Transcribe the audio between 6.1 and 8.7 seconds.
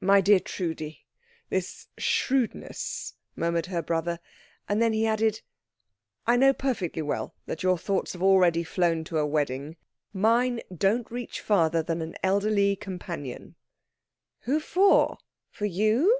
"I know perfectly well that your thoughts have already